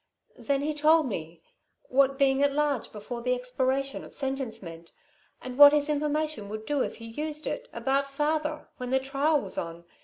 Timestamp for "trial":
8.99-9.39